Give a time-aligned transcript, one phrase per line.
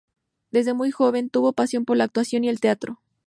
[0.49, 2.99] Desde muy joven tuvo pasión por la actuación y el teatro.